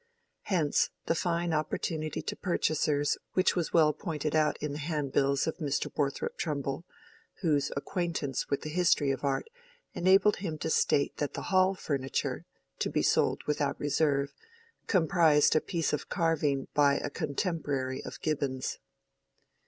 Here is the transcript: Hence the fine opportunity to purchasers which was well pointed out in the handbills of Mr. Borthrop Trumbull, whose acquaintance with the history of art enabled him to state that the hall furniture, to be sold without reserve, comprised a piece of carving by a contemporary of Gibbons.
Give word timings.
Hence 0.45 0.89
the 1.05 1.13
fine 1.13 1.53
opportunity 1.53 2.23
to 2.23 2.35
purchasers 2.35 3.19
which 3.33 3.55
was 3.55 3.71
well 3.71 3.93
pointed 3.93 4.35
out 4.35 4.57
in 4.59 4.71
the 4.73 4.79
handbills 4.79 5.45
of 5.45 5.59
Mr. 5.59 5.93
Borthrop 5.93 6.37
Trumbull, 6.37 6.85
whose 7.41 7.71
acquaintance 7.77 8.49
with 8.49 8.61
the 8.63 8.71
history 8.71 9.11
of 9.11 9.23
art 9.23 9.47
enabled 9.93 10.37
him 10.37 10.57
to 10.57 10.71
state 10.71 11.17
that 11.17 11.35
the 11.35 11.43
hall 11.53 11.75
furniture, 11.75 12.47
to 12.79 12.89
be 12.89 13.03
sold 13.03 13.43
without 13.45 13.79
reserve, 13.79 14.33
comprised 14.87 15.55
a 15.55 15.61
piece 15.61 15.93
of 15.93 16.09
carving 16.09 16.67
by 16.73 16.95
a 16.95 17.11
contemporary 17.11 18.03
of 18.03 18.19
Gibbons. 18.21 18.79